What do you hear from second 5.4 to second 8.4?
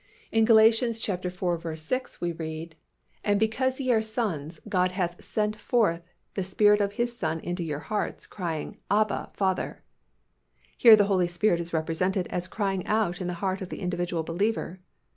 forth the Spirit of His Son into your hearts,